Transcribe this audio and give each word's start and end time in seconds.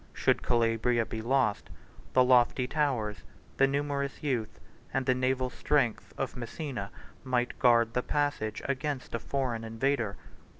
131 0.15 0.25
Should 0.25 0.41
Calabria 0.41 1.05
be 1.05 1.21
lost, 1.21 1.69
the 2.13 2.23
lofty 2.23 2.65
towers, 2.65 3.17
the 3.57 3.67
numerous 3.67 4.23
youth, 4.23 4.59
and 4.91 5.05
the 5.05 5.13
naval 5.13 5.51
strength, 5.51 6.11
of 6.17 6.35
Messina, 6.35 6.89
132 7.21 7.29
might 7.29 7.59
guard 7.59 7.93
the 7.93 8.01
passage 8.01 8.63
against 8.65 9.13
a 9.13 9.19
foreign 9.19 9.63
invader. 9.63 10.17